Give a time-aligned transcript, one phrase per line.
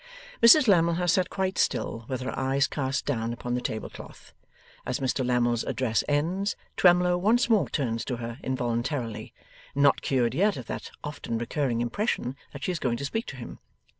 [0.41, 4.33] Mrs Lammle has sat quite still, with her eyes cast down upon the table cloth.
[4.83, 9.31] As Mr Lammle's address ends, Twemlow once more turns to her involuntarily,
[9.75, 13.35] not cured yet of that often recurring impression that she is going to speak to
[13.37, 13.59] him.